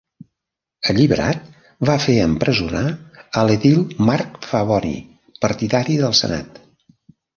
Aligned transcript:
Alliberat, 0.91 1.43
va 1.89 1.97
fer 2.05 2.15
empresonar 2.23 2.83
a 3.41 3.43
l'edil 3.49 3.83
Marc 4.11 4.41
Favoni, 4.55 4.95
partidari 5.45 6.01
del 6.05 6.17
senat. 6.23 6.59